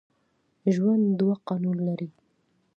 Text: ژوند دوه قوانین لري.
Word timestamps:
ژوند 0.73 1.03
دوه 1.19 1.35
قوانین 1.47 1.77
لري. 1.87 2.09